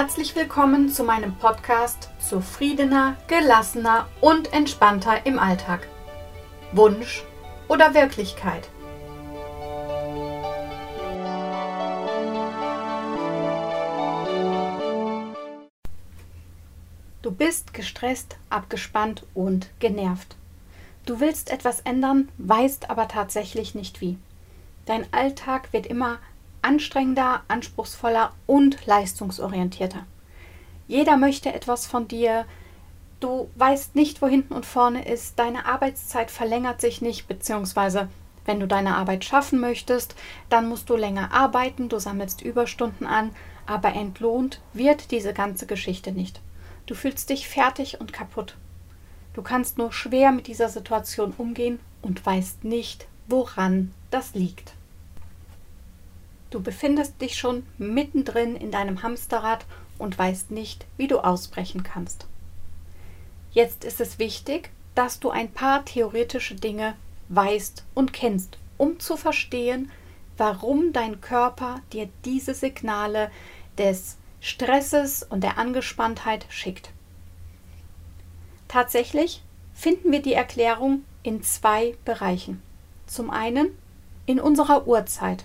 Herzlich 0.00 0.36
willkommen 0.36 0.90
zu 0.90 1.02
meinem 1.02 1.34
Podcast 1.34 2.10
Zufriedener, 2.20 3.16
gelassener 3.26 4.06
und 4.20 4.52
entspannter 4.52 5.26
im 5.26 5.40
Alltag. 5.40 5.88
Wunsch 6.70 7.24
oder 7.66 7.94
Wirklichkeit? 7.94 8.68
Du 17.22 17.32
bist 17.32 17.74
gestresst, 17.74 18.36
abgespannt 18.50 19.26
und 19.34 19.68
genervt. 19.80 20.36
Du 21.06 21.18
willst 21.18 21.50
etwas 21.50 21.80
ändern, 21.80 22.28
weißt 22.38 22.88
aber 22.88 23.08
tatsächlich 23.08 23.74
nicht 23.74 24.00
wie. 24.00 24.16
Dein 24.86 25.12
Alltag 25.12 25.72
wird 25.72 25.86
immer 25.86 26.20
anstrengender, 26.68 27.40
anspruchsvoller 27.48 28.32
und 28.46 28.84
leistungsorientierter. 28.84 30.06
Jeder 30.86 31.16
möchte 31.16 31.54
etwas 31.54 31.86
von 31.86 32.08
dir. 32.08 32.44
Du 33.20 33.48
weißt 33.56 33.94
nicht, 33.94 34.20
wo 34.20 34.26
hinten 34.26 34.52
und 34.52 34.66
vorne 34.66 35.08
ist. 35.08 35.38
Deine 35.38 35.64
Arbeitszeit 35.64 36.30
verlängert 36.30 36.82
sich 36.82 37.00
nicht, 37.00 37.26
beziehungsweise 37.26 38.08
wenn 38.44 38.60
du 38.60 38.66
deine 38.66 38.96
Arbeit 38.96 39.24
schaffen 39.24 39.60
möchtest, 39.60 40.14
dann 40.50 40.68
musst 40.68 40.90
du 40.90 40.96
länger 40.96 41.32
arbeiten, 41.32 41.88
du 41.88 41.98
sammelst 41.98 42.42
Überstunden 42.42 43.06
an, 43.06 43.30
aber 43.66 43.94
entlohnt 43.94 44.60
wird 44.74 45.10
diese 45.10 45.32
ganze 45.32 45.66
Geschichte 45.66 46.12
nicht. 46.12 46.40
Du 46.84 46.94
fühlst 46.94 47.30
dich 47.30 47.48
fertig 47.48 48.00
und 48.00 48.12
kaputt. 48.12 48.56
Du 49.32 49.40
kannst 49.42 49.78
nur 49.78 49.92
schwer 49.92 50.32
mit 50.32 50.46
dieser 50.46 50.68
Situation 50.68 51.32
umgehen 51.36 51.80
und 52.02 52.24
weißt 52.24 52.64
nicht, 52.64 53.06
woran 53.26 53.92
das 54.10 54.34
liegt. 54.34 54.74
Du 56.50 56.60
befindest 56.60 57.20
dich 57.20 57.38
schon 57.38 57.66
mittendrin 57.76 58.56
in 58.56 58.70
deinem 58.70 59.02
Hamsterrad 59.02 59.66
und 59.98 60.18
weißt 60.18 60.50
nicht, 60.50 60.86
wie 60.96 61.08
du 61.08 61.18
ausbrechen 61.18 61.82
kannst. 61.82 62.26
Jetzt 63.52 63.84
ist 63.84 64.00
es 64.00 64.18
wichtig, 64.18 64.70
dass 64.94 65.20
du 65.20 65.30
ein 65.30 65.52
paar 65.52 65.84
theoretische 65.84 66.54
Dinge 66.54 66.94
weißt 67.28 67.84
und 67.94 68.12
kennst, 68.12 68.58
um 68.78 68.98
zu 69.00 69.16
verstehen, 69.16 69.90
warum 70.36 70.92
dein 70.92 71.20
Körper 71.20 71.80
dir 71.92 72.08
diese 72.24 72.54
Signale 72.54 73.30
des 73.76 74.16
Stresses 74.40 75.22
und 75.22 75.42
der 75.42 75.58
Angespanntheit 75.58 76.46
schickt. 76.48 76.90
Tatsächlich 78.68 79.42
finden 79.74 80.12
wir 80.12 80.22
die 80.22 80.34
Erklärung 80.34 81.04
in 81.22 81.42
zwei 81.42 81.96
Bereichen. 82.04 82.62
Zum 83.06 83.30
einen 83.30 83.76
in 84.26 84.38
unserer 84.38 84.86
Urzeit. 84.86 85.44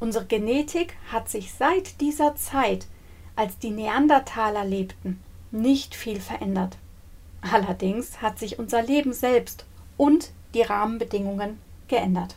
Unsere 0.00 0.26
Genetik 0.26 0.96
hat 1.10 1.28
sich 1.28 1.52
seit 1.52 2.00
dieser 2.00 2.36
Zeit, 2.36 2.86
als 3.36 3.58
die 3.58 3.70
Neandertaler 3.70 4.64
lebten, 4.64 5.20
nicht 5.50 5.94
viel 5.94 6.20
verändert. 6.20 6.76
Allerdings 7.40 8.22
hat 8.22 8.38
sich 8.38 8.58
unser 8.58 8.82
Leben 8.82 9.12
selbst 9.12 9.66
und 9.96 10.30
die 10.54 10.62
Rahmenbedingungen 10.62 11.58
geändert. 11.88 12.36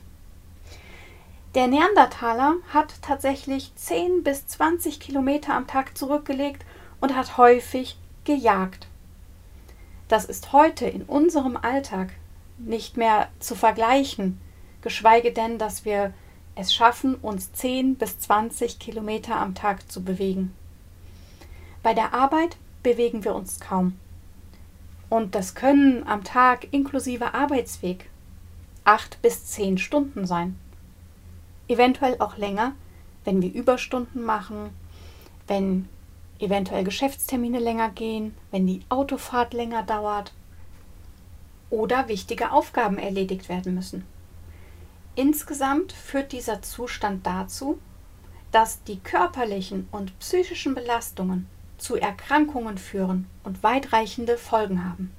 Der 1.56 1.68
Neandertaler 1.68 2.56
hat 2.72 2.94
tatsächlich 3.02 3.72
10 3.76 4.24
bis 4.24 4.48
20 4.48 5.00
Kilometer 5.00 5.54
am 5.54 5.66
Tag 5.66 5.98
zurückgelegt 5.98 6.66
und 7.00 7.16
hat 7.16 7.38
häufig 7.38 7.98
gejagt. 8.26 8.88
Das 10.08 10.26
ist 10.26 10.54
heute 10.54 10.86
in 10.86 11.04
unserem 11.04 11.58
Alltag 11.58 12.10
nicht 12.58 12.98
mehr 12.98 13.30
zu 13.40 13.56
vergleichen, 13.56 14.40
geschweige 14.82 15.32
denn, 15.32 15.58
dass 15.58 15.86
wir 15.86 16.14
es 16.58 16.74
schaffen, 16.74 17.16
uns 17.16 17.54
10 17.54 17.96
bis 17.96 18.20
20 18.20 18.80
Kilometer 18.80 19.36
am 19.36 19.54
Tag 19.54 19.92
zu 19.92 20.04
bewegen. 20.04 20.54
Bei 21.84 21.94
der 21.94 22.14
Arbeit 22.14 22.58
bewegen 22.82 23.24
wir 23.24 23.36
uns 23.36 23.60
kaum. 23.60 23.98
Und 25.10 25.36
das 25.36 25.56
können 25.56 26.06
am 26.08 26.24
Tag 26.24 26.68
inklusive 26.72 27.34
Arbeitsweg 27.34 28.10
8 28.84 29.22
bis 29.22 29.46
10 29.46 29.78
Stunden 29.78 30.26
sein. 30.26 30.58
Eventuell 31.68 32.16
auch 32.20 32.38
länger, 32.38 32.74
wenn 33.24 33.42
wir 33.42 33.54
Überstunden 33.54 34.24
machen, 34.24 34.72
wenn 35.46 35.88
eventuell 36.40 36.84
Geschäftstermine 36.84 37.60
länger 37.60 37.90
gehen, 37.90 38.34
wenn 38.52 38.66
die 38.66 38.82
Autofahrt 38.90 39.54
länger 39.54 39.84
dauert 39.84 40.34
oder 41.70 42.08
wichtige 42.08 42.52
Aufgaben 42.52 42.98
erledigt 42.98 43.48
werden 43.48 43.76
müssen. 43.76 44.06
Insgesamt 45.18 45.94
führt 45.94 46.32
dieser 46.32 46.62
Zustand 46.62 47.26
dazu, 47.26 47.80
dass 48.52 48.84
die 48.84 49.00
körperlichen 49.00 49.88
und 49.92 50.18
psychischen 50.20 50.76
Belastungen 50.76 51.48
zu 51.80 51.96
Erkrankungen 51.96 52.78
führen 52.78 53.26
und 53.44 53.64
weitreichende 53.64 54.38
Folgen 54.38 54.86
haben. 54.86 55.12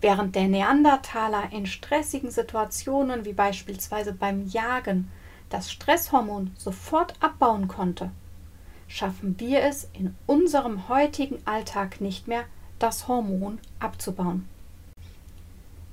Während 0.00 0.36
der 0.36 0.46
Neandertaler 0.46 1.50
in 1.50 1.66
stressigen 1.66 2.30
Situationen 2.30 3.24
wie 3.24 3.32
beispielsweise 3.32 4.12
beim 4.12 4.46
Jagen 4.46 5.10
das 5.48 5.72
Stresshormon 5.72 6.52
sofort 6.56 7.14
abbauen 7.18 7.66
konnte, 7.66 8.12
schaffen 8.86 9.34
wir 9.40 9.64
es 9.64 9.88
in 9.94 10.14
unserem 10.28 10.88
heutigen 10.88 11.44
Alltag 11.44 12.00
nicht 12.00 12.28
mehr, 12.28 12.44
das 12.78 13.08
Hormon 13.08 13.58
abzubauen. 13.80 14.48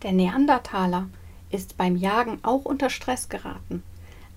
Der 0.04 0.12
Neandertaler 0.12 1.08
ist 1.50 1.78
beim 1.78 1.96
Jagen 1.96 2.40
auch 2.44 2.66
unter 2.66 2.90
Stress 2.90 3.30
geraten, 3.30 3.84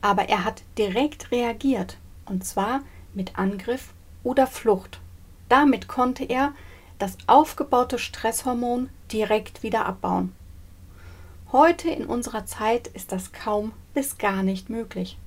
aber 0.00 0.28
er 0.28 0.44
hat 0.44 0.62
direkt 0.78 1.30
reagiert, 1.30 1.96
und 2.26 2.44
zwar 2.44 2.80
mit 3.14 3.38
Angriff 3.38 3.92
oder 4.22 4.46
Flucht. 4.46 5.00
Damit 5.48 5.88
konnte 5.88 6.24
er 6.24 6.52
das 6.98 7.16
aufgebaute 7.26 7.98
Stresshormon 7.98 8.90
direkt 9.10 9.62
wieder 9.62 9.86
abbauen. 9.86 10.34
Heute 11.52 11.90
in 11.90 12.06
unserer 12.06 12.46
Zeit 12.46 12.86
ist 12.88 13.10
das 13.10 13.32
kaum 13.32 13.72
bis 13.94 14.18
gar 14.18 14.42
nicht 14.42 14.70
möglich. 14.70 15.18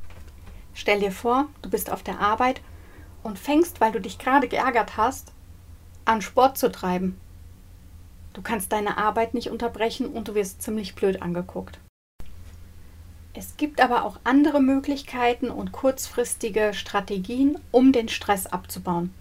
Stell 0.73 1.01
dir 1.01 1.11
vor, 1.11 1.47
du 1.61 1.69
bist 1.69 1.91
auf 1.91 2.03
der 2.03 2.19
Arbeit 2.19 2.61
und 3.23 3.37
fängst, 3.37 3.81
weil 3.81 3.91
du 3.91 3.99
dich 3.99 4.17
gerade 4.19 4.47
geärgert 4.47 4.97
hast, 4.97 5.33
an 6.05 6.21
Sport 6.21 6.57
zu 6.57 6.71
treiben. 6.71 7.19
Du 8.33 8.41
kannst 8.41 8.71
deine 8.71 8.97
Arbeit 8.97 9.33
nicht 9.33 9.49
unterbrechen 9.49 10.07
und 10.07 10.27
du 10.27 10.35
wirst 10.35 10.61
ziemlich 10.61 10.95
blöd 10.95 11.21
angeguckt. 11.21 11.79
Es 13.35 13.57
gibt 13.57 13.81
aber 13.81 14.03
auch 14.03 14.19
andere 14.23 14.61
Möglichkeiten 14.61 15.49
und 15.49 15.71
kurzfristige 15.71 16.73
Strategien, 16.73 17.57
um 17.71 17.91
den 17.91 18.09
Stress 18.09 18.45
abzubauen. 18.45 19.13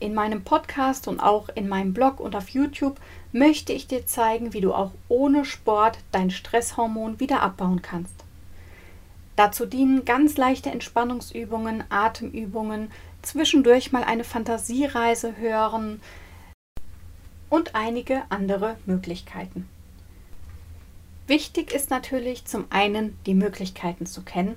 In 0.00 0.14
meinem 0.14 0.44
Podcast 0.44 1.08
und 1.08 1.18
auch 1.18 1.48
in 1.56 1.68
meinem 1.68 1.92
Blog 1.92 2.20
und 2.20 2.36
auf 2.36 2.50
YouTube 2.50 3.00
möchte 3.32 3.72
ich 3.72 3.88
dir 3.88 4.06
zeigen, 4.06 4.52
wie 4.52 4.60
du 4.60 4.72
auch 4.72 4.92
ohne 5.08 5.44
Sport 5.44 5.98
dein 6.12 6.30
Stresshormon 6.30 7.18
wieder 7.18 7.42
abbauen 7.42 7.82
kannst. 7.82 8.14
Dazu 9.34 9.66
dienen 9.66 10.04
ganz 10.04 10.36
leichte 10.36 10.70
Entspannungsübungen, 10.70 11.84
Atemübungen, 11.88 12.92
zwischendurch 13.22 13.90
mal 13.90 14.04
eine 14.04 14.24
Fantasiereise 14.24 15.36
hören, 15.36 16.00
und 17.50 17.74
einige 17.74 18.22
andere 18.30 18.76
Möglichkeiten. 18.86 19.68
Wichtig 21.26 21.72
ist 21.72 21.90
natürlich 21.90 22.46
zum 22.46 22.64
einen 22.70 23.18
die 23.26 23.34
Möglichkeiten 23.34 24.06
zu 24.06 24.22
kennen, 24.22 24.56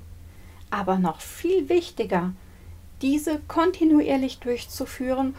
aber 0.70 0.98
noch 0.98 1.20
viel 1.20 1.68
wichtiger, 1.68 2.32
diese 3.02 3.40
kontinuierlich 3.48 4.40
durchzuführen 4.40 5.36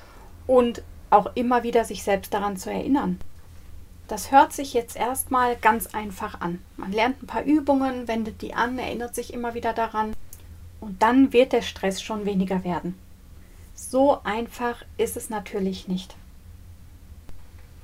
und 0.46 0.82
auch 1.10 1.34
immer 1.34 1.62
wieder 1.62 1.84
sich 1.84 2.02
selbst 2.02 2.34
daran 2.34 2.56
zu 2.56 2.70
erinnern. 2.70 3.18
Das 4.08 4.30
hört 4.30 4.52
sich 4.52 4.74
jetzt 4.74 4.96
erstmal 4.96 5.56
ganz 5.56 5.94
einfach 5.94 6.40
an. 6.40 6.58
Man 6.76 6.92
lernt 6.92 7.22
ein 7.22 7.26
paar 7.26 7.44
Übungen, 7.44 8.08
wendet 8.08 8.42
die 8.42 8.52
an, 8.52 8.78
erinnert 8.78 9.14
sich 9.14 9.32
immer 9.32 9.54
wieder 9.54 9.72
daran 9.72 10.12
und 10.80 11.00
dann 11.02 11.32
wird 11.32 11.52
der 11.52 11.62
Stress 11.62 12.02
schon 12.02 12.26
weniger 12.26 12.64
werden. 12.64 12.98
So 13.74 14.22
einfach 14.22 14.84
ist 14.98 15.16
es 15.16 15.30
natürlich 15.30 15.88
nicht. 15.88 16.14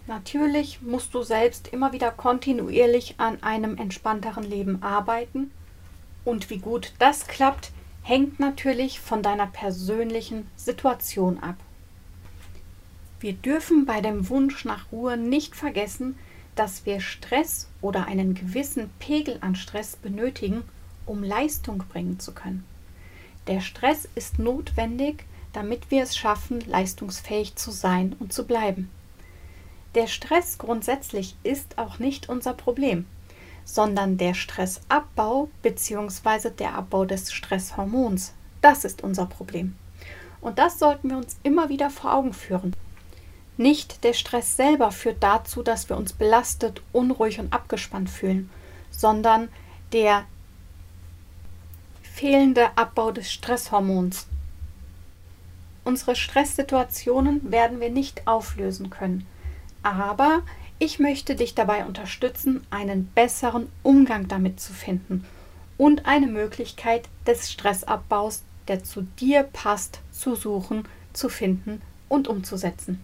Natürlich 0.09 0.81
musst 0.81 1.13
du 1.13 1.23
selbst 1.23 1.69
immer 1.69 1.93
wieder 1.93 2.11
kontinuierlich 2.11 3.17
an 3.19 3.43
einem 3.43 3.77
entspannteren 3.77 4.43
Leben 4.43 4.83
arbeiten. 4.83 5.51
Und 6.25 6.49
wie 6.49 6.57
gut 6.57 6.95
das 6.99 7.27
klappt, 7.27 7.73
hängt 8.03 8.41
natürlich 8.41 9.01
von 9.01 9.23
deiner 9.23 9.47
persönlichen 9.47 10.51
Situation 10.57 11.39
ab. 11.41 11.57
Wir 13.21 13.35
dürfen 13.35 13.85
bei 13.85 14.01
dem 14.01 14.31
Wunsch 14.31 14.65
nach 14.65 14.91
Ruhe 14.91 15.19
nicht 15.19 15.55
vergessen, 15.55 16.19
dass 16.55 16.87
wir 16.87 17.01
Stress 17.01 17.69
oder 17.83 18.07
einen 18.07 18.35
gewissen 18.35 18.89
Pegel 19.01 19.37
an 19.43 19.57
Stress 19.57 19.97
benötigen, 19.97 20.63
um 21.05 21.23
Leistung 21.23 21.85
bringen 21.87 22.19
zu 22.19 22.33
können. 22.33 22.65
Der 23.47 23.61
Stress 23.61 24.09
ist 24.15 24.39
notwendig, 24.39 25.27
damit 25.53 25.91
wir 25.91 26.03
es 26.03 26.17
schaffen, 26.17 26.61
leistungsfähig 26.63 27.57
zu 27.57 27.71
sein 27.71 28.17
und 28.19 28.33
zu 28.33 28.47
bleiben. 28.47 28.91
Der 29.99 30.07
Stress 30.07 30.59
grundsätzlich 30.59 31.35
ist 31.43 31.77
auch 31.77 31.99
nicht 31.99 32.29
unser 32.29 32.55
Problem, 32.55 33.05
sondern 33.65 34.17
der 34.17 34.33
Stressabbau 34.33 35.49
bzw. 35.63 36.51
der 36.51 36.77
Abbau 36.77 37.05
des 37.05 37.33
Stresshormons. 37.33 38.33
Das 38.61 38.85
ist 38.85 39.03
unser 39.03 39.27
Problem. 39.27 39.75
Und 40.41 40.61
das 40.61 40.79
sollten 40.79 41.11
wir 41.11 41.17
uns 41.17 41.37
immer 41.43 41.69
wieder 41.69 41.91
vor 41.91 42.15
Augen 42.15 42.33
führen. 42.33 42.77
Nicht 43.57 44.05
der 44.05 44.13
Stress 44.13 44.55
selber 44.55 44.93
führt 44.93 45.21
dazu, 45.21 45.65
dass 45.65 45.89
wir 45.89 45.97
uns 45.97 46.13
belastet, 46.13 46.81
unruhig 46.93 47.41
und 47.41 47.53
abgespannt 47.53 48.09
fühlen, 48.09 48.51
sondern 48.93 49.49
der 49.93 50.27
fehlende 52.05 52.69
Abbau 52.79 53.11
des 53.11 53.33
Stresshormons. 53.33 54.29
Unsere 55.83 56.15
Stresssituationen 56.15 57.51
werden 57.51 57.81
wir 57.81 57.91
nicht 57.91 58.29
auflösen 58.29 58.91
können, 58.91 59.27
aber 59.83 60.43
ich 60.79 60.99
möchte 60.99 61.35
dich 61.35 61.55
dabei 61.55 61.85
unterstützen, 61.85 62.67
einen 62.71 63.07
besseren 63.15 63.69
Umgang 63.83 64.29
damit 64.29 64.61
zu 64.61 64.73
finden 64.73 65.25
und 65.77 66.07
eine 66.07 66.27
Möglichkeit 66.27 67.09
des 67.27 67.51
Stressabbaus, 67.51 68.43
der 68.69 68.85
zu 68.85 69.03
dir 69.03 69.43
passt, 69.43 70.01
zu 70.13 70.35
suchen, 70.35 70.87
zu 71.13 71.29
finden 71.29 71.83
und 72.09 72.29
umzusetzen. 72.29 73.01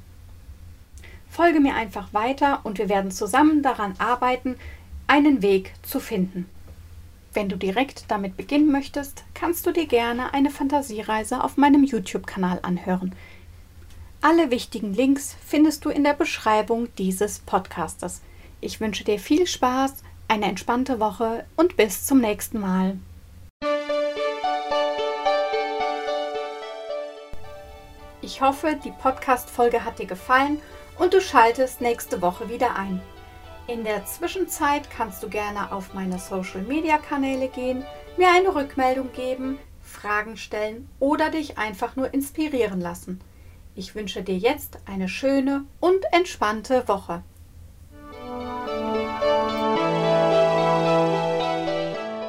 Folge 1.29 1.59
mir 1.59 1.75
einfach 1.75 2.15
weiter 2.15 2.61
und 2.63 2.79
wir 2.79 2.89
werden 2.89 3.11
zusammen 3.11 3.63
daran 3.63 3.95
arbeiten, 3.99 4.57
einen 5.09 5.43
Weg 5.43 5.73
zu 5.83 5.99
finden. 5.99 6.47
Wenn 7.33 7.49
du 7.49 7.57
direkt 7.57 8.05
damit 8.09 8.37
beginnen 8.37 8.71
möchtest, 8.71 9.25
kannst 9.35 9.67
du 9.67 9.73
dir 9.73 9.87
gerne 9.87 10.33
eine 10.33 10.51
Fantasiereise 10.51 11.43
auf 11.43 11.57
meinem 11.57 11.83
YouTube-Kanal 11.83 12.61
anhören. 12.63 13.13
Alle 14.27 14.51
wichtigen 14.51 14.95
Links 14.95 15.37
findest 15.45 15.85
du 15.85 15.91
in 15.91 16.03
der 16.03 16.15
Beschreibung 16.15 16.89
dieses 16.97 17.41
Podcastes. 17.41 18.23
Ich 18.63 18.81
wünsche 18.81 19.05
dir 19.05 19.19
viel 19.19 19.47
Spaß, 19.47 19.97
eine 20.29 20.47
entspannte 20.47 20.99
Woche 20.99 21.45
und 21.57 21.77
bis 21.77 22.07
zum 22.07 22.23
nächsten 22.23 22.59
Mal. 22.59 22.97
Ich 28.23 28.41
hoffe, 28.41 28.81
die 28.83 28.93
Podcast-Folge 28.93 29.85
hat 29.85 29.99
dir 29.99 30.07
gefallen 30.07 30.59
und 30.99 31.13
du 31.13 31.21
schaltest 31.21 31.83
nächste 31.83 32.23
Woche 32.23 32.49
wieder 32.49 32.77
ein. 32.77 33.03
In 33.67 33.85
der 33.85 34.07
Zwischenzeit 34.07 34.89
kannst 34.91 35.23
du 35.23 35.29
gerne 35.29 35.71
auf 35.71 35.93
meine 35.93 36.19
Social-Media-Kanäle 36.19 37.49
gehen, 37.49 37.85
mir 38.17 38.31
eine 38.31 38.55
Rückmeldung 38.55 39.13
geben, 39.13 39.59
Fragen 39.83 40.39
stellen 40.39 40.89
oder 40.99 41.29
dich 41.29 41.59
einfach 41.59 41.95
nur 41.95 42.15
inspirieren 42.15 42.81
lassen. 42.81 43.21
Ich 43.77 43.95
wünsche 43.95 44.23
dir 44.23 44.37
jetzt 44.37 44.79
eine 44.87 45.09
schöne 45.09 45.65
und 45.81 46.05
entspannte 46.13 46.87
Woche. 46.87 47.25